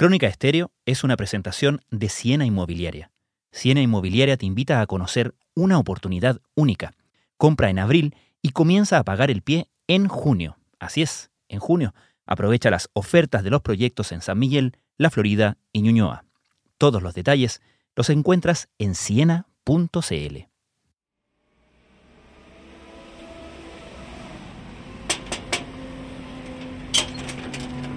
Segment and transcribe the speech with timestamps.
[0.00, 3.10] Crónica Estéreo es una presentación de Siena Inmobiliaria.
[3.52, 6.94] Siena Inmobiliaria te invita a conocer una oportunidad única.
[7.36, 10.56] Compra en abril y comienza a pagar el pie en junio.
[10.78, 11.92] Así es, en junio.
[12.24, 16.24] Aprovecha las ofertas de los proyectos en San Miguel, La Florida y Ñuñoa.
[16.78, 17.60] Todos los detalles
[17.94, 20.38] los encuentras en siena.cl.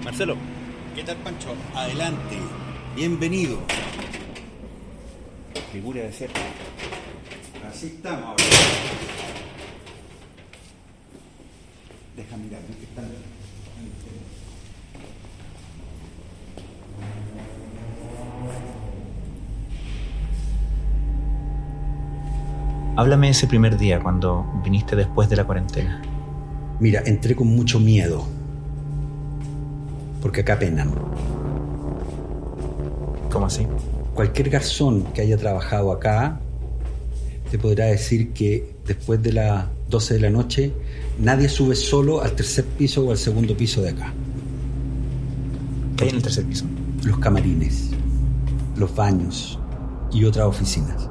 [0.04, 0.36] Marcelo.
[0.94, 1.48] ¿Qué tal, Pancho?
[1.74, 2.38] Adelante.
[2.94, 3.58] Bienvenido.
[5.72, 6.30] Figura de ser.
[7.68, 8.44] Así estamos ahora.
[12.16, 13.06] Deja mirar, que están.
[22.96, 26.00] Háblame ese primer día cuando viniste después de la cuarentena.
[26.78, 28.33] Mira, entré con mucho miedo.
[30.24, 30.90] Porque acá penan.
[33.30, 33.66] ¿Cómo así?
[34.14, 36.40] Cualquier garzón que haya trabajado acá
[37.50, 40.72] te podrá decir que después de las 12 de la noche
[41.18, 44.14] nadie sube solo al tercer piso o al segundo piso de acá.
[45.98, 46.64] ¿Qué hay en el tercer piso?
[47.04, 47.90] Los camarines,
[48.76, 49.58] los baños
[50.10, 51.06] y otras oficinas.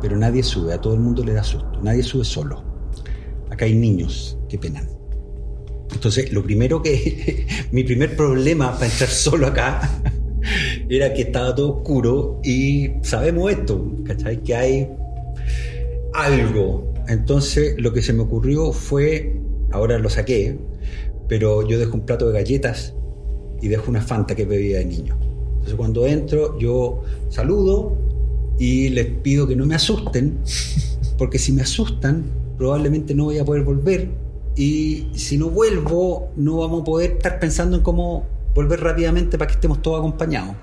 [0.00, 1.82] Pero nadie sube, a todo el mundo le da susto.
[1.82, 2.64] Nadie sube solo.
[3.50, 4.93] Acá hay niños que penan.
[5.94, 7.46] Entonces, lo primero que.
[7.72, 10.02] mi primer problema para entrar solo acá
[10.88, 14.42] era que estaba todo oscuro y sabemos esto, ¿cachai?
[14.42, 14.88] Que hay
[16.12, 16.92] algo.
[17.08, 19.40] Entonces, lo que se me ocurrió fue.
[19.70, 20.56] Ahora lo saqué,
[21.28, 22.94] pero yo dejo un plato de galletas
[23.60, 25.18] y dejo una fanta que bebía de niño.
[25.54, 27.96] Entonces, cuando entro, yo saludo
[28.56, 30.38] y les pido que no me asusten,
[31.18, 32.24] porque si me asustan,
[32.56, 34.23] probablemente no voy a poder volver
[34.56, 39.48] y si no vuelvo, no vamos a poder estar pensando en cómo volver rápidamente para
[39.48, 40.56] que estemos todos acompañados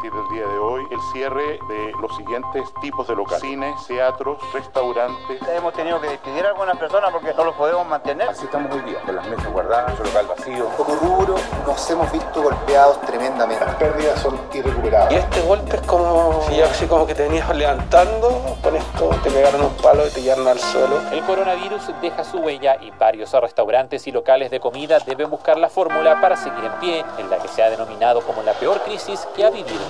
[0.00, 3.42] partir del día de hoy el cierre de los siguientes tipos de locales.
[3.42, 5.40] Cines, teatros, restaurantes.
[5.54, 8.30] Hemos tenido que despedir a algunas personas porque no los podemos mantener.
[8.30, 10.68] Así estamos hoy día, con las mesas guardadas, el local vacío.
[10.78, 11.34] Como rubro
[11.66, 13.62] nos hemos visto golpeados tremendamente.
[13.62, 15.12] Las pérdidas son irrecuperables.
[15.12, 19.30] Y este golpe es como si así como que te venías levantando, con esto te
[19.30, 20.98] pegaron un palo y te llevaron al suelo.
[21.12, 25.68] El coronavirus deja su huella y varios restaurantes y locales de comida deben buscar la
[25.68, 29.28] fórmula para seguir en pie en la que se ha denominado como la peor crisis
[29.36, 29.89] que ha vivido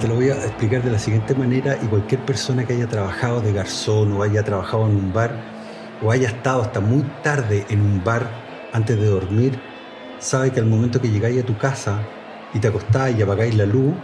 [0.00, 3.40] Te lo voy a explicar de la siguiente manera y cualquier persona que haya trabajado
[3.40, 5.32] de garzón o haya trabajado en un bar
[6.02, 8.28] o haya estado hasta muy tarde en un bar
[8.72, 9.60] antes de dormir,
[10.18, 12.00] sabe que al momento que llegáis a tu casa
[12.52, 13.94] y te acostáis y apagáis la luz,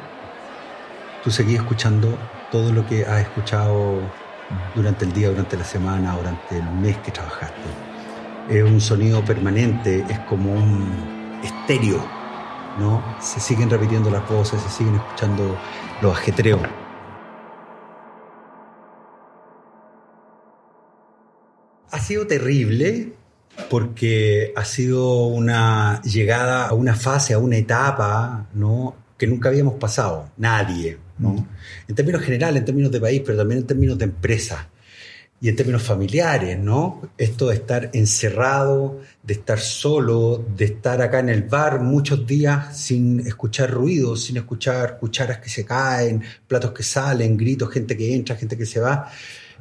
[1.25, 2.17] tú seguís escuchando
[2.53, 3.99] todo lo que has escuchado
[4.77, 7.69] durante el día, durante la semana, durante el mes que trabajaste.
[8.49, 12.21] Es un sonido permanente, es como un estéreo
[12.79, 13.03] ¿no?
[13.21, 15.57] Se siguen repitiendo las voces, se siguen escuchando
[16.03, 16.61] los ajetreos.
[21.91, 23.13] Ha sido terrible
[23.69, 28.95] porque ha sido una llegada a una fase, a una etapa, ¿no?
[29.19, 31.47] que nunca habíamos pasado, nadie, ¿no?
[31.87, 34.70] En términos generales, en términos de país, pero también en términos de empresa
[35.43, 37.01] y en términos familiares, ¿no?
[37.17, 42.77] Esto de estar encerrado, de estar solo, de estar acá en el bar muchos días
[42.77, 48.15] sin escuchar ruidos, sin escuchar cucharas que se caen, platos que salen, gritos, gente que
[48.15, 49.11] entra, gente que se va,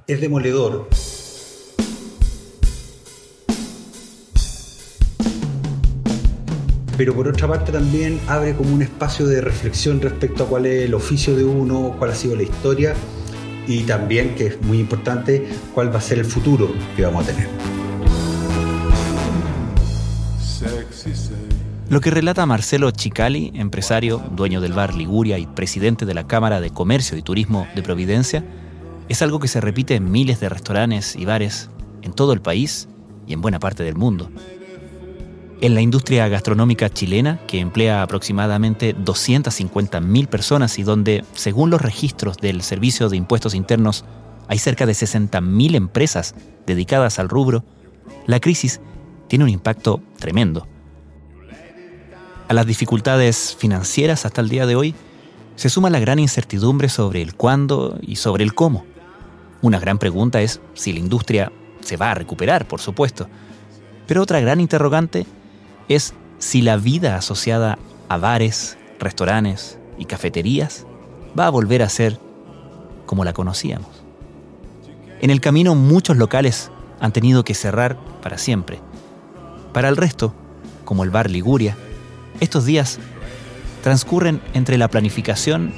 [0.06, 0.90] es demoledor.
[6.98, 10.84] Pero por otra parte también abre como un espacio de reflexión respecto a cuál es
[10.84, 12.94] el oficio de uno, cuál ha sido la historia
[13.70, 17.32] y también, que es muy importante, cuál va a ser el futuro que vamos a
[17.32, 17.48] tener.
[21.88, 26.62] Lo que relata Marcelo Chicali, empresario, dueño del bar Liguria y presidente de la Cámara
[26.62, 28.44] de Comercio y Turismo de Providencia,
[29.08, 31.70] es algo que se repite en miles de restaurantes y bares
[32.02, 32.88] en todo el país
[33.28, 34.32] y en buena parte del mundo.
[35.62, 42.38] En la industria gastronómica chilena, que emplea aproximadamente 250.000 personas y donde, según los registros
[42.38, 44.06] del Servicio de Impuestos Internos,
[44.48, 46.34] hay cerca de 60.000 empresas
[46.66, 47.66] dedicadas al rubro,
[48.26, 48.80] la crisis
[49.28, 50.66] tiene un impacto tremendo.
[52.48, 54.96] A las dificultades financieras hasta el día de hoy
[55.58, 58.86] se suma la gran incertidumbre sobre el cuándo y sobre el cómo.
[59.62, 61.52] Una gran pregunta es si la industria
[61.82, 63.28] se va a recuperar, por supuesto.
[64.08, 65.26] Pero otra gran interrogante
[65.90, 67.78] es si la vida asociada
[68.08, 70.86] a bares, restaurantes y cafeterías
[71.38, 72.18] va a volver a ser
[73.06, 74.04] como la conocíamos.
[75.20, 78.80] En el camino muchos locales han tenido que cerrar para siempre.
[79.74, 80.34] Para el resto,
[80.86, 81.76] como el bar Liguria,
[82.40, 83.00] estos días
[83.84, 85.74] transcurren entre la planificación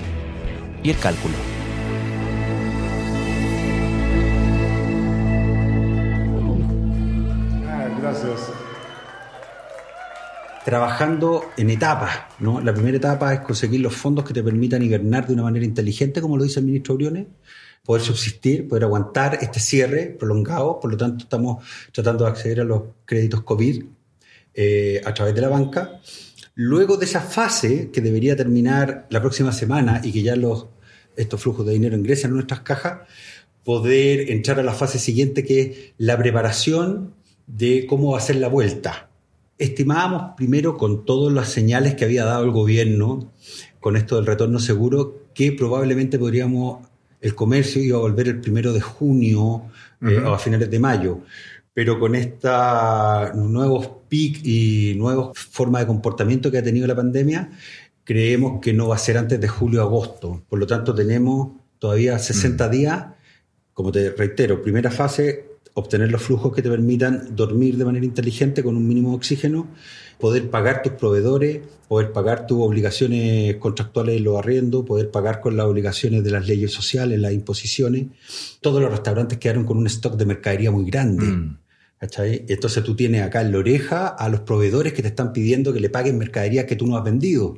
[0.83, 1.50] y el cálculo.
[10.65, 12.61] Trabajando en etapas, ¿no?
[12.61, 16.21] La primera etapa es conseguir los fondos que te permitan hibernar de una manera inteligente,
[16.21, 17.25] como lo dice el ministro Briones,
[17.83, 20.79] poder subsistir, poder aguantar este cierre prolongado.
[20.79, 23.83] Por lo tanto, estamos tratando de acceder a los créditos COVID
[24.53, 25.99] eh, a través de la banca.
[26.53, 30.35] Luego de esa fase, que debería terminar la próxima semana y que ya
[31.15, 33.07] estos flujos de dinero ingresan a nuestras cajas,
[33.63, 37.13] poder entrar a la fase siguiente, que es la preparación
[37.47, 39.10] de cómo va a ser la vuelta.
[39.61, 43.31] Estimábamos primero con todas las señales que había dado el gobierno
[43.79, 46.87] con esto del retorno seguro que probablemente podríamos,
[47.21, 49.61] el comercio iba a volver el primero de junio
[50.01, 51.19] eh, o a finales de mayo,
[51.75, 57.51] pero con estos nuevos PIC y nuevas formas de comportamiento que ha tenido la pandemia,
[58.03, 60.41] creemos que no va a ser antes de julio-agosto.
[60.49, 62.71] Por lo tanto, tenemos todavía 60 mm.
[62.71, 63.05] días,
[63.75, 68.63] como te reitero, primera fase, obtener los flujos que te permitan dormir de manera inteligente
[68.63, 69.67] con un mínimo de oxígeno,
[70.19, 75.57] poder pagar tus proveedores, poder pagar tus obligaciones contractuales en los arriendos, poder pagar con
[75.57, 78.07] las obligaciones de las leyes sociales, las imposiciones.
[78.61, 81.25] Todos los restaurantes quedaron con un stock de mercadería muy grande.
[81.25, 81.57] Mm.
[81.99, 85.79] Entonces tú tienes acá en la oreja a los proveedores que te están pidiendo que
[85.79, 87.57] le paguen mercadería que tú no has vendido.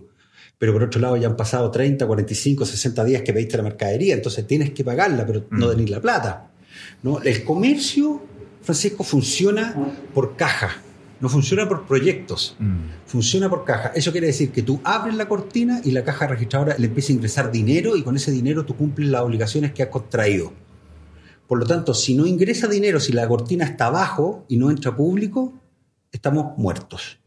[0.58, 4.14] Pero por otro lado ya han pasado 30, 45, 60 días que pediste la mercadería,
[4.14, 5.70] entonces tienes que pagarla, pero no mm.
[5.72, 6.53] tenés la plata.
[7.02, 7.22] ¿No?
[7.22, 8.22] El comercio,
[8.62, 9.76] Francisco, funciona
[10.14, 10.82] por caja,
[11.20, 13.08] no funciona por proyectos, mm.
[13.08, 13.92] funciona por caja.
[13.96, 17.16] Eso quiere decir que tú abres la cortina y la caja registradora le empieza a
[17.16, 20.54] ingresar dinero y con ese dinero tú cumples las obligaciones que has contraído.
[21.48, 24.96] Por lo tanto, si no ingresa dinero, si la cortina está abajo y no entra
[24.96, 25.54] público,
[26.12, 27.20] estamos muertos.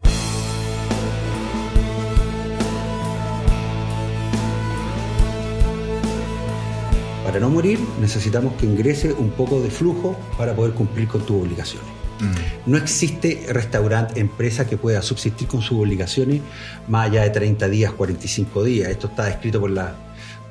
[7.27, 11.43] Para no morir necesitamos que ingrese un poco de flujo para poder cumplir con tus
[11.43, 11.89] obligaciones.
[12.21, 12.71] Mm.
[12.71, 16.41] No existe restaurante, empresa que pueda subsistir con sus obligaciones
[16.87, 18.91] más allá de 30 días, 45 días.
[18.91, 19.97] Esto está escrito por, la,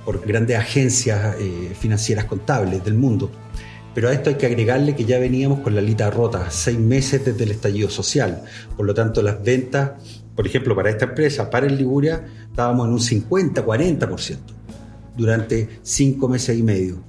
[0.04, 3.32] por grandes agencias eh, financieras contables del mundo.
[3.94, 7.24] Pero a esto hay que agregarle que ya veníamos con la lita rota, seis meses
[7.24, 8.44] desde el estallido social.
[8.76, 9.92] Por lo tanto, las ventas,
[10.36, 14.65] por ejemplo, para esta empresa, para el Liguria, estábamos en un 50, 40%
[15.16, 17.04] durante cinco meses y medio.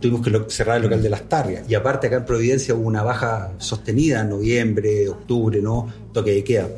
[0.00, 1.68] Tuvimos que cerrar el local de las Tarrias.
[1.68, 5.88] Y aparte acá en Providencia hubo una baja sostenida en noviembre, octubre, ¿no?
[6.12, 6.68] Toque de queda.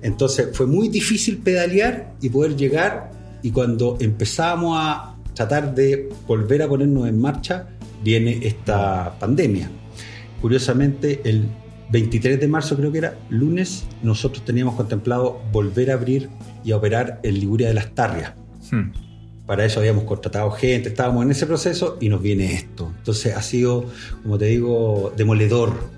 [0.00, 3.10] Entonces fue muy difícil pedalear y poder llegar.
[3.42, 7.68] Y cuando empezamos a tratar de volver a ponernos en marcha,
[8.02, 9.70] viene esta pandemia.
[10.40, 11.48] Curiosamente, el
[11.90, 16.28] 23 de marzo creo que era, lunes, nosotros teníamos contemplado volver a abrir
[16.64, 18.32] y a operar en Liguria de las Tarrias.
[18.70, 18.90] Hmm.
[19.46, 22.92] Para eso habíamos contratado gente, estábamos en ese proceso y nos viene esto.
[22.98, 23.90] Entonces ha sido,
[24.22, 25.90] como te digo, demoledor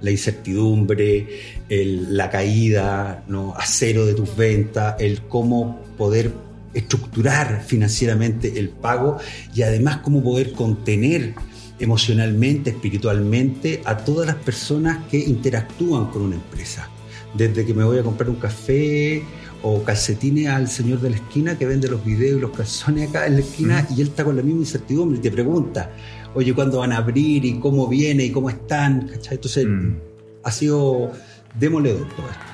[0.00, 1.26] la incertidumbre,
[1.68, 3.54] la caída ¿no?
[3.56, 6.32] a cero de tus ventas, el cómo poder
[6.74, 9.18] estructurar financieramente el pago
[9.54, 11.34] y además cómo poder contener
[11.78, 16.88] emocionalmente, espiritualmente a todas las personas que interactúan con una empresa.
[17.34, 19.22] Desde que me voy a comprar un café
[19.62, 23.26] o calcetines al señor de la esquina que vende los videos y los calzones acá
[23.26, 25.90] en la esquina y él está con la misma incertidumbre y te pregunta,
[26.34, 29.10] oye, ¿cuándo van a abrir y cómo viene y cómo están?
[29.30, 29.96] Entonces mm.
[30.42, 31.12] ha sido
[31.58, 32.52] demoledor todo esto.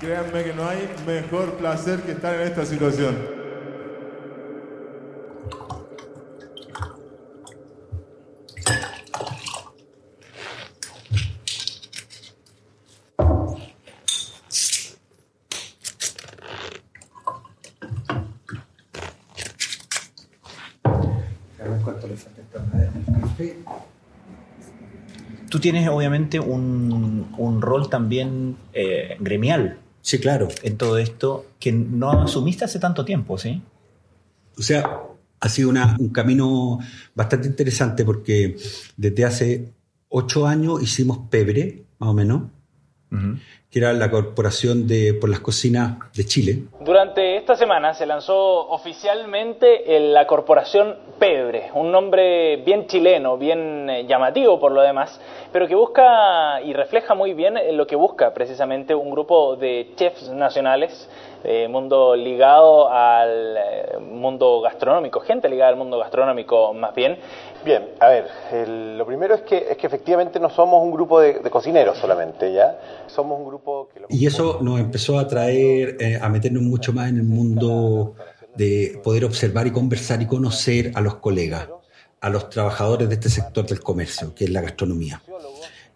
[0.00, 3.33] Créanme que no hay mejor placer que estar en esta situación.
[25.64, 29.78] Tienes obviamente un, rol también eh, gremial.
[30.02, 30.48] Sí, claro.
[30.62, 33.62] En todo esto que no asumiste hace tanto tiempo, ¿sí?
[34.58, 35.00] O sea,
[35.40, 36.80] ha sido un camino
[37.14, 38.58] bastante interesante porque
[38.98, 39.72] desde hace
[40.10, 42.42] ocho años hicimos Pebre, más o menos,
[43.70, 46.62] que era la Corporación de, por las Cocinas de Chile.
[46.80, 54.06] Durante esta semana se lanzó oficialmente la Corporación Pebre, un nombre bien chileno, bien eh,
[54.06, 55.20] llamativo por lo demás,
[55.52, 60.30] pero que busca y refleja muy bien lo que busca precisamente un grupo de chefs
[60.30, 61.08] nacionales
[61.44, 67.18] eh, mundo ligado al eh, mundo gastronómico, gente ligada al mundo gastronómico más bien.
[67.64, 68.28] Bien, a ver,
[68.96, 72.78] lo primero es que, es que efectivamente no somos un grupo de, cocineros solamente, ¿ya?
[73.06, 74.02] Somos un grupo que...
[74.08, 78.14] Y eso nos empezó a traer, eh, a meternos mucho más en el mundo
[78.54, 81.68] de poder observar y conversar y conocer a los colegas,
[82.20, 85.22] a los trabajadores de este sector del comercio, que es la gastronomía.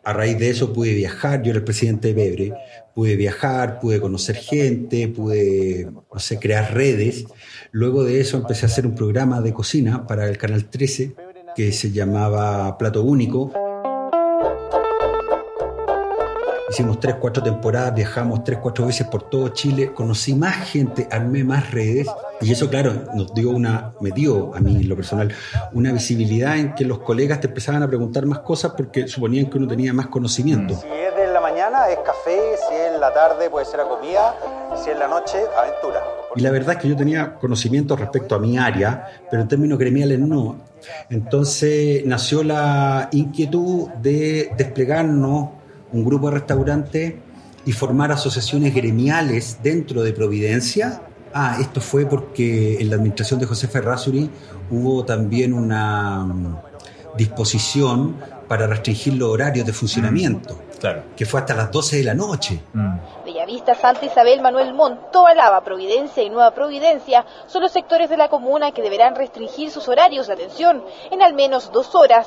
[0.04, 2.54] A raíz de eso pude viajar, yo era el presidente de Bebre,
[2.94, 7.26] pude viajar, pude conocer gente, pude, no sé, crear redes.
[7.72, 11.14] Luego de eso empecé a hacer un programa de cocina para el Canal 13
[11.54, 13.52] que se llamaba Plato Único.
[16.70, 21.42] Hicimos tres, cuatro temporadas, viajamos tres, cuatro veces por todo Chile, conocí más gente, armé
[21.42, 22.06] más redes
[22.42, 25.32] y eso, claro, nos dio una, me dio a mí en lo personal
[25.72, 29.56] una visibilidad en que los colegas te empezaban a preguntar más cosas porque suponían que
[29.56, 30.74] uno tenía más conocimiento.
[30.74, 33.88] Si es de la mañana es café, si es en la tarde puede ser a
[33.88, 34.36] comida,
[34.76, 36.02] si es en la noche aventura.
[36.36, 39.78] Y la verdad es que yo tenía conocimiento respecto a mi área, pero en términos
[39.78, 40.56] gremiales no.
[41.08, 45.57] Entonces nació la inquietud de desplegarnos
[45.92, 47.14] un grupo de restaurantes
[47.64, 51.02] y formar asociaciones gremiales dentro de Providencia.
[51.34, 54.30] Ah, esto fue porque en la administración de José Ferrazuri
[54.70, 56.56] hubo también una mm,
[57.16, 58.16] disposición
[58.48, 60.54] para restringir los horarios de funcionamiento.
[60.54, 61.02] Mm, claro.
[61.16, 62.60] Que fue hasta las 12 de la noche.
[62.72, 63.24] Mm.
[63.24, 68.28] Bellavista, Santa Isabel, Manuel Montt, Tobalaba, Providencia y Nueva Providencia son los sectores de la
[68.28, 72.26] comuna que deberán restringir sus horarios de atención en al menos dos horas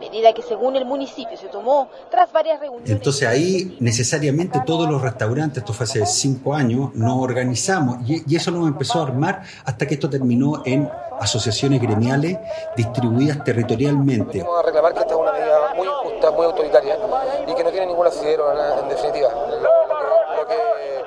[0.00, 2.90] medida que según el municipio se tomó tras varias reuniones.
[2.90, 8.50] Entonces ahí necesariamente todos los restaurantes, esto fue hace cinco años, nos organizamos y, eso
[8.50, 12.38] nos empezó a armar hasta que esto terminó en asociaciones gremiales
[12.76, 14.42] distribuidas territorialmente.
[14.42, 15.60] Vamos a reclamar que esta es una medida
[16.30, 16.96] muy injusta, muy autoritaria
[17.46, 18.52] y que no tiene ningún asidero
[18.82, 19.28] en definitiva.
[20.50, 21.02] Eh,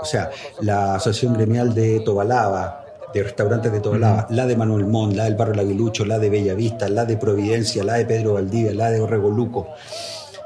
[0.00, 4.86] o sea, la asociación gremial de Tobalaba, de restaurantes de toda la, la de Manuel
[4.86, 8.74] Montt, la del Barrio Laguilucho, la de Bellavista, la de Providencia, la de Pedro Valdivia,
[8.74, 9.68] la de Orregoluco,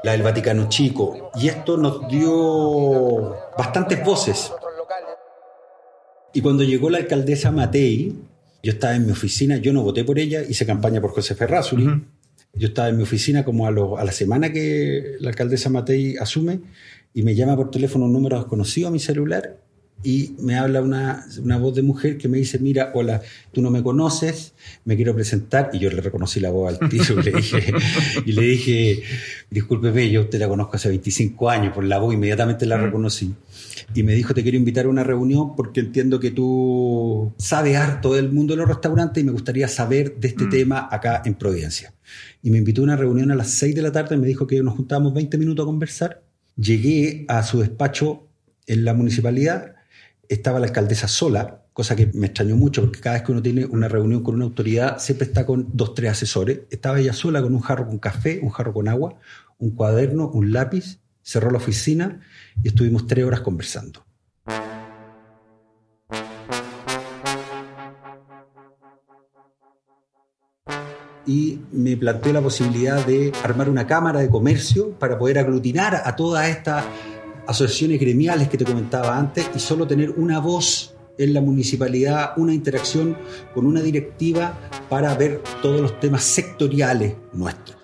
[0.03, 1.31] la del Vaticano Chico.
[1.35, 4.53] Y esto nos dio bastantes voces.
[6.33, 8.15] Y cuando llegó la alcaldesa Matei,
[8.63, 12.05] yo estaba en mi oficina, yo no voté por ella, hice campaña por José Ferrazuri.
[12.53, 16.59] Yo estaba en mi oficina como a, a la semana que la alcaldesa Matei asume
[17.13, 19.57] y me llama por teléfono un número desconocido a mi celular
[20.03, 23.69] y me habla una, una, voz de mujer que me dice, mira, hola, tú no
[23.69, 24.53] me conoces,
[24.83, 27.73] me quiero presentar, y yo le reconocí la voz al piso y le dije,
[28.25, 29.03] y le dije
[29.49, 33.33] discúlpeme, yo te la conozco hace 25 años, por la voz inmediatamente la reconocí.
[33.93, 38.13] Y me dijo, te quiero invitar a una reunión porque entiendo que tú sabes harto
[38.13, 40.49] del mundo de los restaurantes y me gustaría saber de este mm.
[40.49, 41.93] tema acá en Providencia.
[42.41, 44.61] Y me invitó a una reunión a las 6 de la tarde, me dijo que
[44.63, 46.23] nos juntábamos 20 minutos a conversar.
[46.55, 48.27] Llegué a su despacho
[48.67, 49.75] en la municipalidad
[50.31, 53.65] estaba la alcaldesa sola, cosa que me extrañó mucho porque cada vez que uno tiene
[53.65, 56.61] una reunión con una autoridad siempre está con dos, tres asesores.
[56.69, 59.15] Estaba ella sola con un jarro con café, un jarro con agua,
[59.57, 62.21] un cuaderno, un lápiz, cerró la oficina
[62.63, 64.05] y estuvimos tres horas conversando.
[71.91, 76.47] Me planteó la posibilidad de armar una cámara de comercio para poder aglutinar a toda
[76.47, 76.85] esta
[77.47, 82.53] asociaciones gremiales que te comentaba antes y solo tener una voz en la municipalidad, una
[82.53, 83.17] interacción
[83.53, 84.57] con una directiva
[84.89, 87.77] para ver todos los temas sectoriales nuestros.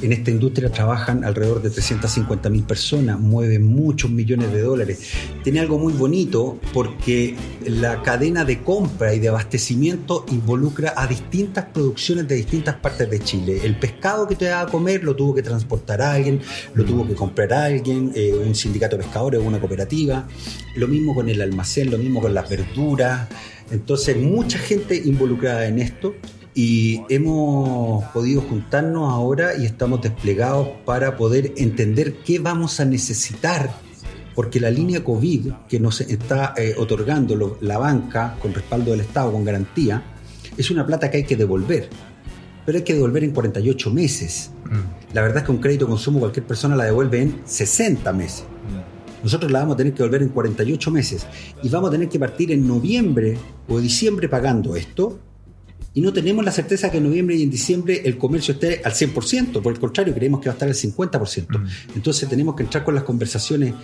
[0.00, 5.12] En esta industria trabajan alrededor de 350 mil personas, mueven muchos millones de dólares.
[5.42, 7.34] Tiene algo muy bonito porque
[7.66, 13.18] la cadena de compra y de abastecimiento involucra a distintas producciones de distintas partes de
[13.18, 13.60] Chile.
[13.64, 16.40] El pescado que te da a comer lo tuvo que transportar a alguien,
[16.74, 20.28] lo tuvo que comprar a alguien, eh, un sindicato de pescadores una cooperativa.
[20.76, 23.28] Lo mismo con el almacén, lo mismo con las verduras.
[23.70, 26.14] Entonces, mucha gente involucrada en esto
[26.58, 33.70] y hemos podido juntarnos ahora y estamos desplegados para poder entender qué vamos a necesitar,
[34.34, 39.30] porque la línea COVID que nos está eh, otorgando la banca con respaldo del Estado,
[39.30, 40.02] con garantía,
[40.56, 41.90] es una plata que hay que devolver,
[42.66, 44.50] pero hay que devolver en 48 meses.
[44.64, 45.14] Mm.
[45.14, 48.42] La verdad es que un crédito de consumo cualquier persona la devuelve en 60 meses.
[48.42, 49.22] Mm.
[49.22, 51.24] Nosotros la vamos a tener que devolver en 48 meses
[51.62, 53.38] y vamos a tener que partir en noviembre
[53.68, 55.20] o diciembre pagando esto
[55.98, 58.92] Y no tenemos la certeza que en noviembre y en diciembre el comercio esté al
[58.92, 61.68] 100%, por el contrario, creemos que va a estar al 50%.
[61.92, 63.74] Entonces tenemos que entrar con las conversaciones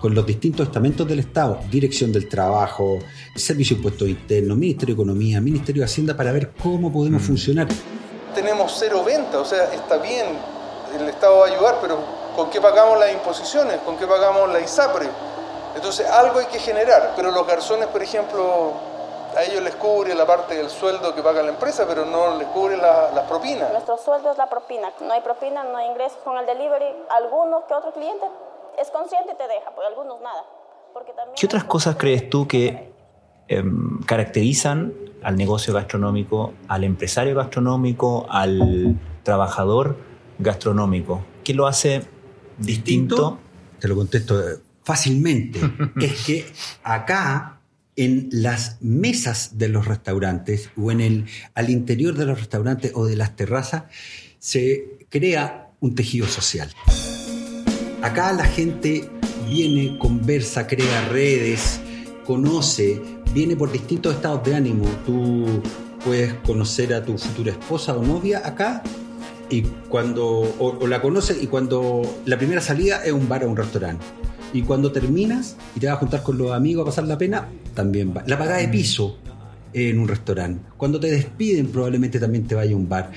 [0.00, 3.00] con los distintos estamentos del Estado, Dirección del Trabajo,
[3.34, 7.66] Servicio de Impuestos Internos, Ministerio de Economía, Ministerio de Hacienda, para ver cómo podemos funcionar.
[8.36, 10.26] Tenemos cero venta, o sea, está bien,
[10.96, 11.98] el Estado va a ayudar, pero
[12.36, 13.78] ¿con qué pagamos las imposiciones?
[13.78, 15.08] ¿Con qué pagamos la ISAPRE?
[15.74, 18.93] Entonces algo hay que generar, pero los garzones, por ejemplo,
[19.36, 22.46] a ellos les cubre la parte del sueldo que paga la empresa, pero no les
[22.48, 23.72] cubre las propinas.
[23.72, 24.92] Nuestro sueldo es la propina.
[25.00, 26.86] No hay propina, no hay ingresos con el delivery.
[27.10, 28.24] Algunos que otro cliente
[28.80, 30.44] es consciente y te deja, pues algunos nada.
[30.92, 32.92] Porque también ¿Qué otras cosas crees tú que
[33.48, 39.96] em, caracterizan al negocio gastronómico, al empresario gastronómico, al trabajador
[40.38, 41.24] gastronómico?
[41.42, 42.06] ¿Qué lo hace
[42.58, 43.38] distinto?
[43.80, 45.60] Te lo contesto eh, fácilmente.
[46.00, 46.46] es que
[46.84, 47.53] acá
[47.96, 53.06] en las mesas de los restaurantes o en el, al interior de los restaurantes o
[53.06, 53.84] de las terrazas
[54.38, 56.70] se crea un tejido social.
[58.02, 59.08] Acá la gente
[59.48, 61.80] viene, conversa, crea redes,
[62.26, 63.00] conoce,
[63.32, 64.86] viene por distintos estados de ánimo.
[65.06, 65.62] Tú
[66.04, 68.82] puedes conocer a tu futura esposa o novia acá
[69.48, 73.50] y cuando o, o la conoces y cuando la primera salida es un bar o
[73.50, 74.04] un restaurante
[74.52, 77.48] y cuando terminas y te vas a juntar con los amigos a pasar la pena,
[77.74, 78.24] también va.
[78.26, 79.18] La pagada de piso
[79.72, 80.62] en un restaurante.
[80.76, 83.10] Cuando te despiden, probablemente también te vaya a un bar.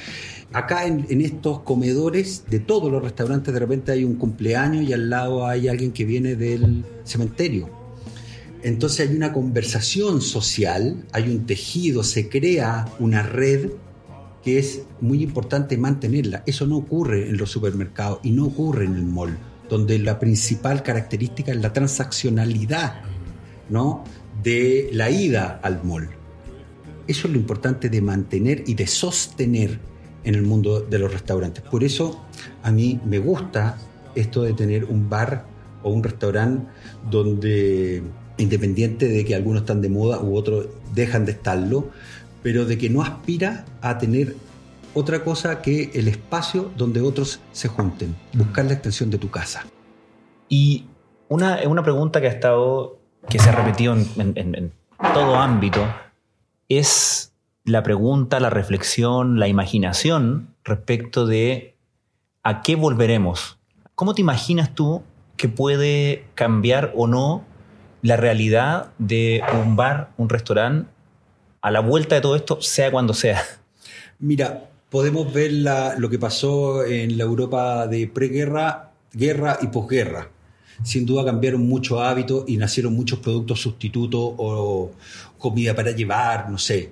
[0.52, 4.94] Acá en, en, estos comedores de todos los restaurantes, de repente hay un cumpleaños y
[4.94, 7.70] al lado hay alguien que viene del cementerio.
[8.64, 13.70] Entonces hay una conversación social, hay un tejido, se crea una red
[14.44, 16.44] que es muy importante mantenerla.
[16.46, 19.38] Eso no ocurre en los supermercados y no ocurre en el mall
[19.70, 23.02] donde la principal característica es la transaccionalidad
[23.70, 24.04] ¿no?
[24.48, 26.08] De la ida al mall.
[27.06, 29.78] Eso es lo importante de mantener y de sostener
[30.24, 31.66] en el mundo de los restaurantes.
[31.66, 32.24] Por eso
[32.64, 33.78] a mí me gusta
[34.16, 35.44] esto de tener un bar
[35.84, 36.66] o un restaurante
[37.12, 38.02] donde,
[38.38, 41.90] independiente de que algunos están de moda u otros dejan de estarlo,
[42.42, 44.34] pero de que no aspira a tener
[44.94, 49.66] otra cosa que el espacio donde otros se junten, buscar la extensión de tu casa.
[50.48, 50.86] Y
[51.28, 52.97] una, una pregunta que ha estado,
[53.30, 54.74] que se ha repetido en,
[55.14, 55.86] todo ámbito,
[56.70, 61.76] es la pregunta, la reflexión, la imaginación respecto de
[62.44, 63.60] a qué volveremos.
[63.96, 65.04] ¿Cómo te imaginas tú
[65.36, 67.44] que puede cambiar o no
[68.02, 70.90] la realidad de un bar, un restaurante,
[71.62, 73.44] a la vuelta de todo esto, sea cuando sea?
[74.20, 75.52] Mira, podemos ver
[75.98, 80.30] lo que pasó en la Europa de preguerra, guerra y posguerra.
[80.84, 84.92] Sin duda cambiaron muchos hábitos y nacieron muchos productos sustitutos o
[85.38, 86.92] comida para llevar, no sé.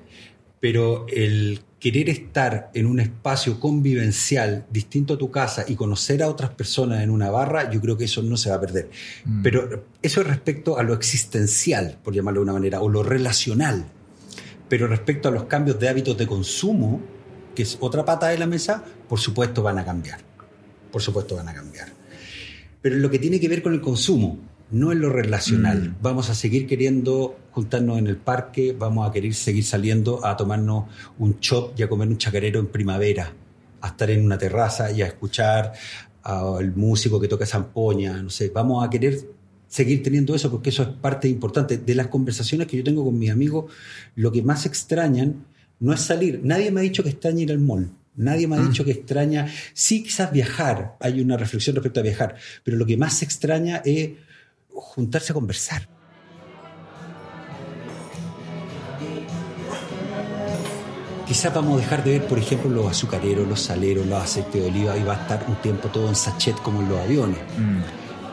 [0.60, 6.30] Pero el querer estar en un espacio convivencial distinto a tu casa y conocer a
[6.30, 8.89] otras personas en una barra, yo creo que eso no se va a perder.
[9.24, 9.43] Mm.
[9.43, 13.86] Pero eso es respecto a lo existencial, por llamarlo de una manera, o lo relacional.
[14.67, 17.02] Pero respecto a los cambios de hábitos de consumo,
[17.54, 20.21] que es otra pata de la mesa, por supuesto van a cambiar.
[20.91, 21.94] Por supuesto van a cambiar.
[22.86, 24.38] Pero en lo que tiene que ver con el consumo,
[24.69, 25.89] no en lo relacional.
[25.89, 25.95] Mm.
[26.04, 30.86] Vamos a seguir queriendo juntarnos en el parque, vamos a querer seguir saliendo a tomarnos
[31.17, 33.34] un chop y a comer un chacarero en primavera,
[33.82, 35.74] a estar en una terraza y a escuchar
[36.21, 39.17] al músico que toca zampoña, no sé, vamos a querer
[39.67, 43.17] seguir teniendo eso porque eso es parte importante de las conversaciones que yo tengo con
[43.17, 43.74] mis amigos,
[44.13, 45.43] lo que más extrañan
[45.80, 46.41] no es salir.
[46.43, 47.89] Nadie me ha dicho que extraña ir al mall.
[48.17, 52.36] Nadie me ha dicho que extraña, sí quizás viajar, hay una reflexión respecto a viajar,
[52.63, 54.12] pero lo que más se extraña es
[54.69, 55.89] juntarse a conversar.
[61.28, 64.67] Quizás vamos a dejar de ver, por ejemplo, los azucareros, los saleros, los aceites de
[64.69, 67.39] oliva y va a estar un tiempo todo en sachet como en los aviones.
[67.58, 67.80] Mm.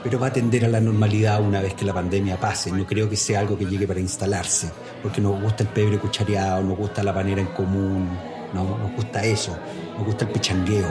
[0.05, 2.71] Pero va a tender a la normalidad una vez que la pandemia pase.
[2.71, 4.71] No creo que sea algo que llegue para instalarse,
[5.03, 8.11] porque nos gusta el pebre cuchareado, nos gusta la panera en común,
[8.53, 8.79] ¿no?
[8.79, 9.57] nos gusta eso,
[9.97, 10.89] nos gusta el pichangueo,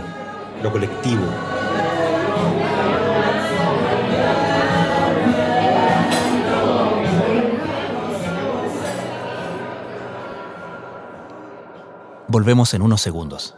[0.62, 1.26] lo colectivo.
[12.28, 13.56] Volvemos en unos segundos.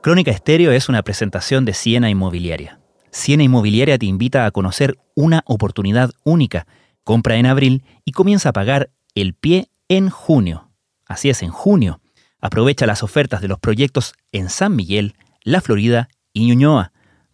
[0.00, 2.80] Crónica Estéreo es una presentación de Siena Inmobiliaria.
[3.10, 6.66] Siena Inmobiliaria te invita a conocer una oportunidad única.
[7.04, 10.70] Compra en abril y comienza a pagar el pie en junio.
[11.06, 12.00] Así es, en junio.
[12.46, 16.92] Aprovecha las ofertas de los proyectos en San Miguel, La Florida y Ñuñoa.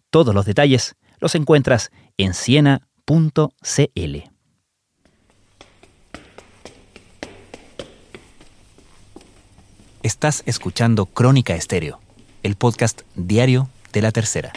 [0.09, 2.81] Todos los detalles los encuentras en siena.cl.
[10.01, 11.99] Estás escuchando Crónica Estéreo,
[12.41, 14.51] el podcast diario de la tercera.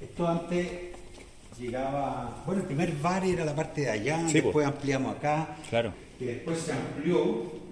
[0.00, 0.68] Esto antes
[1.60, 2.42] llegaba.
[2.44, 4.66] Bueno, el primer bar era la parte de allá, Sí, después pues.
[4.66, 5.56] ampliamos acá.
[5.70, 5.92] Claro.
[6.18, 7.70] Y después se amplió.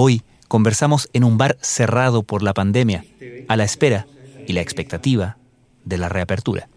[0.00, 3.04] Hoy conversamos en un bar cerrado por la pandemia,
[3.48, 4.06] a la espera
[4.46, 5.38] y la expectativa
[5.84, 6.68] de la reapertura.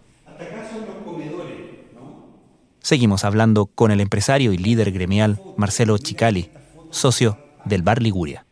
[2.79, 6.49] Seguimos hablando con el empresario y líder gremial Marcelo Chicali,
[6.89, 8.43] socio del Bar Liguria.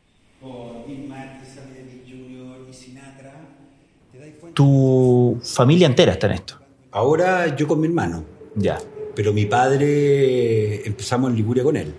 [4.53, 6.60] Tu familia entera está en esto.
[6.91, 8.23] Ahora yo con mi hermano.
[8.53, 8.77] Ya.
[9.15, 11.91] Pero mi padre empezamos en Liguria con él.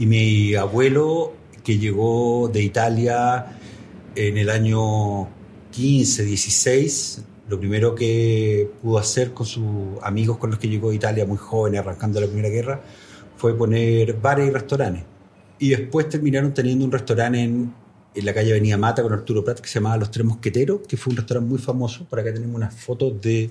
[0.00, 3.46] Y mi abuelo, que llegó de Italia
[4.14, 5.28] en el año
[5.70, 9.64] 15, 16, lo primero que pudo hacer con sus
[10.02, 12.80] amigos con los que llegó de Italia, muy joven, arrancando la Primera Guerra,
[13.36, 15.04] fue poner bares y restaurantes.
[15.58, 17.72] Y después terminaron teniendo un restaurante en,
[18.14, 20.96] en la calle Avenida Mata con Arturo Prat que se llamaba Los Tres Mosqueteros, que
[20.96, 22.04] fue un restaurante muy famoso.
[22.04, 23.50] Por acá tenemos unas fotos de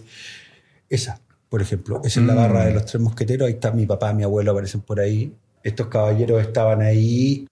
[0.89, 1.19] esa,
[1.50, 2.02] por ejemplo.
[2.04, 2.38] Esa es la Mm.
[2.38, 3.48] barra de Los Tres Mosqueteros.
[3.48, 5.34] Ahí está mi papá, mi abuelo, aparecen por ahí.
[5.63, 7.48] Estos caballeros estaban ahí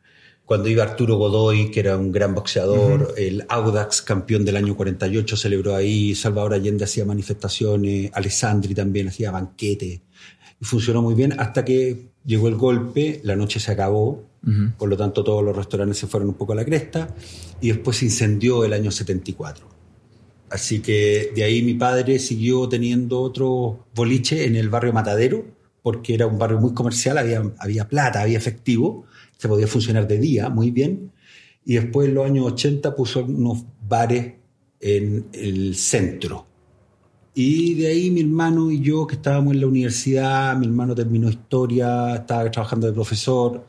[0.48, 5.36] cuando iba Arturo Godoy, que era un gran boxeador, el Audax, campeón del año 48,
[5.36, 10.00] celebró ahí, Salvador Allende hacía manifestaciones, Alessandri también hacía banquete,
[10.58, 14.24] y funcionó muy bien hasta que llegó el golpe, la noche se acabó,
[14.78, 17.14] por lo tanto todos los restaurantes se fueron un poco a la cresta,
[17.60, 19.68] y después se incendió el año 74.
[20.50, 25.57] Así que de ahí mi padre siguió teniendo otro boliche en el barrio Matadero,
[25.88, 29.06] porque era un barrio muy comercial, había, había plata, había efectivo,
[29.38, 31.14] se podía funcionar de día muy bien.
[31.64, 34.34] Y después en los años 80 puso unos bares
[34.82, 36.46] en el centro.
[37.34, 41.30] Y de ahí mi hermano y yo, que estábamos en la universidad, mi hermano terminó
[41.30, 43.66] historia, estaba trabajando de profesor,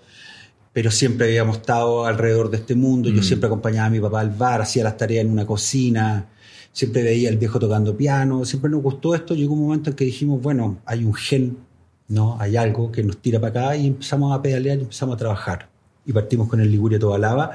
[0.73, 3.09] pero siempre habíamos estado alrededor de este mundo.
[3.11, 3.25] Yo Mm.
[3.25, 6.27] siempre acompañaba a mi papá al bar, hacía las tareas en una cocina,
[6.73, 9.37] siempre veía al viejo tocando piano, siempre nos gustó esto.
[9.37, 11.68] Llegó un momento en que dijimos, bueno, hay un gen,
[12.09, 12.37] ¿no?
[12.41, 15.69] Hay algo que nos tira para acá y empezamos a pedalear y empezamos a trabajar.
[16.07, 17.53] Y partimos con el Liguria Toda Lava.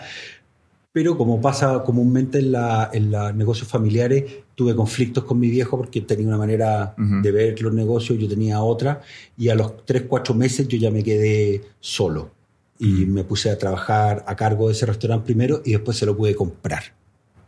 [0.92, 5.76] Pero como pasa comúnmente en, la- en los negocios familiares, tuve conflictos con mi viejo
[5.76, 9.02] porque tenía una manera de ver los negocios, yo tenía otra,
[9.36, 12.30] y a los 3, 4 meses yo ya me quedé solo.
[12.78, 16.16] Y me puse a trabajar a cargo de ese restaurante primero y después se lo
[16.16, 16.84] pude comprar.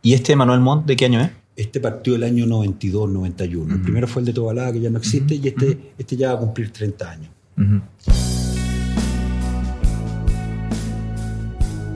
[0.02, 1.30] ¿Y este Manuel Montt de qué año es?
[1.56, 3.74] Este partió el año 92, 91.
[3.76, 6.34] El primero fue el de Tobalaba, que ya no existe, y este, este ya va
[6.34, 7.30] a cumplir 30 años.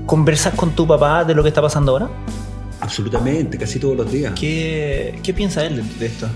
[0.07, 2.11] ¿Conversas con tu papá de lo que está pasando ahora?
[2.81, 4.33] Absolutamente, casi todos los días.
[4.33, 6.27] ¿Qué, qué piensa él de, de esto?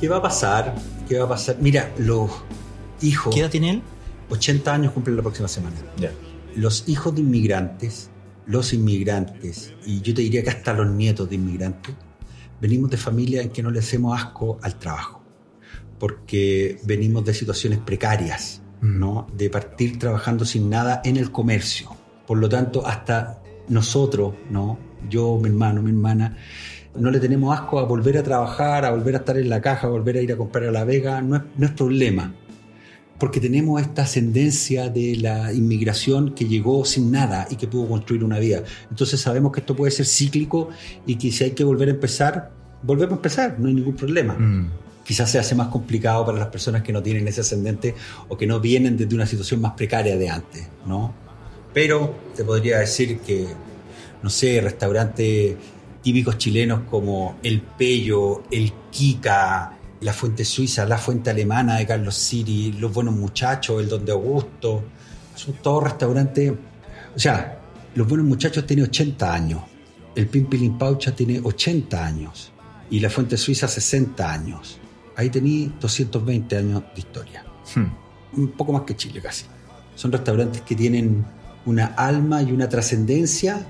[0.00, 0.76] ¿Qué va a pasar?
[1.08, 1.56] ¿Qué va a pasar?
[1.60, 2.30] Mira, los
[3.02, 3.34] hijos...
[3.34, 3.82] ¿Qué edad tiene él?
[4.30, 5.74] 80 años cumplen la próxima semana.
[6.54, 8.08] Los hijos de inmigrantes,
[8.46, 11.96] los inmigrantes, y yo te diría que hasta los nietos de inmigrantes,
[12.60, 15.22] venimos de familias en que no le hacemos asco al trabajo,
[15.98, 19.26] porque venimos de situaciones precarias, ¿no?
[19.36, 21.90] De partir trabajando sin nada en el comercio.
[22.26, 24.78] Por lo tanto, hasta nosotros, ¿no?
[25.08, 26.36] Yo, mi hermano, mi hermana,
[26.94, 29.86] no le tenemos asco a volver a trabajar, a volver a estar en la caja,
[29.86, 32.34] a volver a ir a comprar a la Vega, no es, no es problema
[33.18, 38.22] porque tenemos esta ascendencia de la inmigración que llegó sin nada y que pudo construir
[38.22, 38.62] una vida.
[38.90, 40.68] Entonces sabemos que esto puede ser cíclico
[41.06, 42.52] y que si hay que volver a empezar,
[42.82, 44.36] volvemos a empezar, no hay ningún problema.
[45.04, 47.94] Quizás se hace más complicado para las personas que no tienen ese ascendente
[48.28, 51.14] o que no vienen desde una situación más precaria de antes, ¿no?
[51.72, 53.46] Pero te podría decir que,
[54.22, 55.56] no sé, restaurantes
[56.02, 62.14] típicos chilenos como El Pello, El Kika, la Fuente Suiza, la Fuente Alemana de Carlos
[62.14, 64.84] Siri, Los Buenos Muchachos, el Donde Augusto,
[65.34, 66.52] son todos restaurantes.
[67.14, 67.60] O sea,
[67.94, 69.62] Los Buenos Muchachos tiene 80 años,
[70.14, 72.52] el Pimpilin Paucha tiene 80 años
[72.90, 74.78] y la Fuente Suiza 60 años.
[75.16, 77.44] Ahí tení 220 años de historia.
[78.32, 79.46] Un poco más que Chile casi.
[79.94, 81.24] Son restaurantes que tienen
[81.66, 83.66] una alma y una trascendencia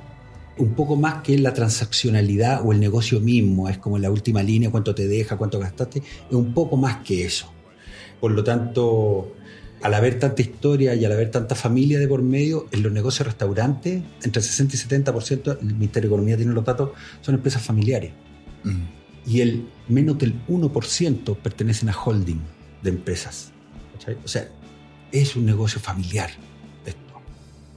[0.58, 4.70] un poco más que la transaccionalidad o el negocio mismo, es como la última línea,
[4.70, 7.52] cuánto te deja, cuánto gastaste, es un poco más que eso.
[8.20, 9.34] Por lo tanto,
[9.82, 13.26] al haber tanta historia y al haber tanta familia de por medio, en los negocios
[13.26, 16.90] restaurantes, entre 60 y 70%, el Ministerio de Economía tiene los datos,
[17.20, 18.12] son empresas familiares.
[19.26, 22.40] Y el menos del 1% pertenecen a holding
[22.82, 23.52] de empresas.
[23.92, 24.16] ¿cachai?
[24.24, 24.48] O sea,
[25.12, 26.30] es un negocio familiar.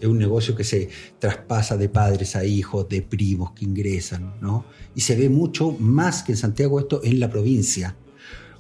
[0.02, 4.66] Es un negocio que se traspasa de padres a hijos, de primos que ingresan, ¿no?
[4.96, 7.96] Y se ve mucho más que en Santiago esto en la provincia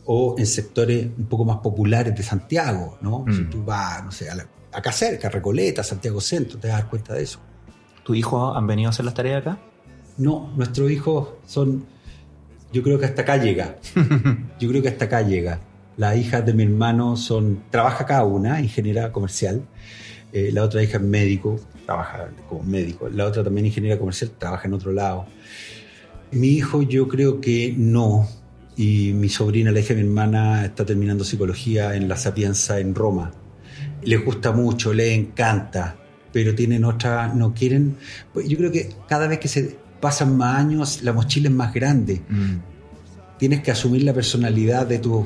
[0.06, 3.26] o en sectores un poco más populares de Santiago, ¿no?
[3.28, 3.34] Mm.
[3.34, 7.14] Si tú vas, no sé, a la- acá cerca, Recoleta, Santiago Centro, te das cuenta
[7.16, 7.40] de eso.
[8.04, 9.60] ¿Tus hijos han venido a hacer las tareas acá?
[10.18, 11.86] No, nuestros hijos son.
[12.74, 13.78] Yo creo que hasta acá llega.
[14.60, 15.60] Yo creo que hasta acá llega.
[15.98, 17.64] Las hijas de mi hermano son.
[17.70, 19.62] Trabaja cada una, ingeniera comercial.
[20.34, 23.10] Eh, la otra hija es médico, trabaja como médico.
[23.10, 25.26] La otra también ingeniera comercial, trabaja en otro lado.
[26.32, 28.28] Mi hijo, yo creo que no.
[28.78, 32.96] Y mi sobrina, la hija de mi hermana, está terminando psicología en la Sapienza en
[32.96, 33.32] Roma.
[34.04, 35.98] Les gusta mucho, les encanta,
[36.32, 37.34] pero tienen otra.
[37.34, 37.98] No quieren.
[38.34, 41.74] pues Yo creo que cada vez que se pasan más años, la mochila es más
[41.74, 42.22] grande.
[43.38, 45.26] Tienes que asumir la personalidad de tus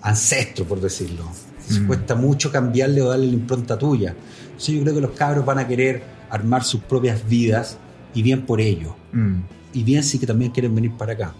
[0.00, 1.24] ancestros, por decirlo.
[1.70, 1.86] Mm.
[1.86, 4.14] Cuesta mucho cambiarle o darle la impronta tuya.
[4.44, 7.78] Entonces yo creo que los cabros van a querer armar sus propias vidas
[8.14, 8.96] y bien por ello.
[9.12, 9.40] Mm.
[9.72, 11.34] Y bien sí que también quieren venir para acá.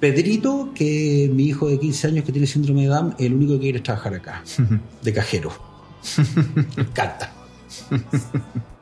[0.00, 3.60] Pedrito, que mi hijo de 15 años que tiene síndrome de Down, el único que
[3.60, 4.44] quiere es trabajar acá,
[5.02, 5.52] de cajero.
[6.76, 7.32] Me encanta.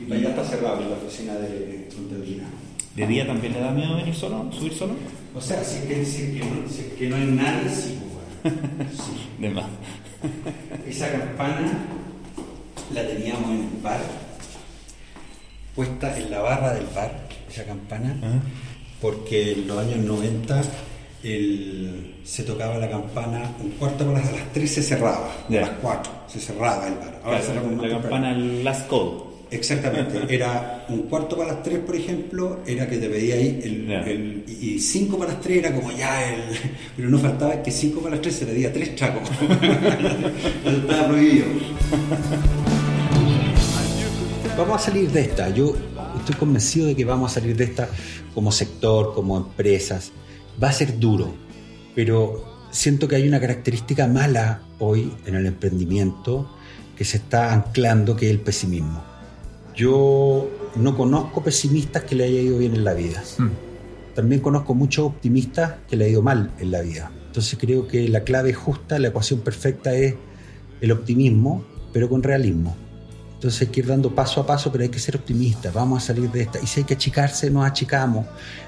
[0.00, 2.46] Y para allá está cerrado la oficina de contabilidad.
[2.96, 4.94] ¿De día también le da miedo venir solo, subir solo?
[5.34, 7.70] O sea, si es que, si es que, no, si es que no hay nadie,
[7.70, 7.98] sí,
[8.42, 8.52] pues.
[8.92, 9.28] Sí.
[9.38, 9.66] De más.
[10.86, 11.70] Esa campana
[12.92, 14.00] la teníamos en el bar,
[15.74, 17.12] puesta en la barra del bar,
[17.50, 18.16] esa campana,
[19.00, 20.62] porque en los años 90
[21.22, 25.52] el- se tocaba la campana un cuarto para las, a las 3 se cerraba, a
[25.52, 27.20] las 4 se cerraba el bar.
[27.22, 28.00] Claro, cerramos la temprano.
[28.02, 29.29] campana el last call.
[29.52, 33.90] Exactamente, era un cuarto para las 3, por ejemplo, era que te pedía ahí, el,
[33.90, 36.42] el- y 5 para las 3 era como ya el.
[36.96, 39.28] Pero no faltaba que 5 para las 3 se le diera 3 chacos.
[40.64, 41.46] Estaba prohibido.
[44.56, 45.48] Vamos a salir de esta.
[45.50, 45.74] Yo
[46.18, 47.88] estoy convencido de que vamos a salir de esta
[48.34, 50.12] como sector, como empresas.
[50.62, 51.34] Va a ser duro,
[51.94, 56.54] pero siento que hay una característica mala hoy en el emprendimiento
[56.96, 59.02] que se está anclando, que es el pesimismo.
[59.80, 63.22] Yo no conozco pesimistas que le haya ido bien en la vida.
[64.14, 67.10] También conozco muchos optimistas que le ha ido mal en la vida.
[67.28, 70.16] Entonces creo que la clave justa, la ecuación perfecta es
[70.82, 71.64] el optimismo,
[71.94, 72.76] pero con realismo.
[73.32, 75.72] Entonces hay que ir dando paso a paso, pero hay que ser optimistas.
[75.72, 76.60] Vamos a salir de esta.
[76.60, 78.26] Y si hay que achicarse, nos achicamos.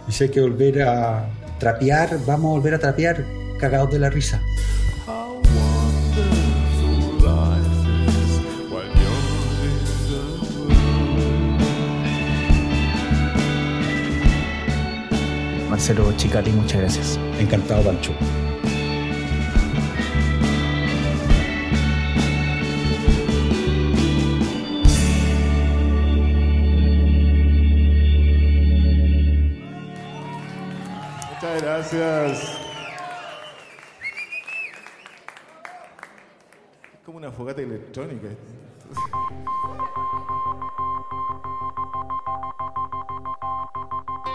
[0.08, 3.22] Y si hay que volver a trapear, vamos a volver a trapear
[3.60, 4.40] cagados de la risa.
[15.72, 17.18] Marcelo Chicali, muchas gracias.
[17.40, 18.12] Encantado, Pancho.
[31.30, 32.58] Muchas gracias.
[36.92, 38.28] Es como una fogata electrónica.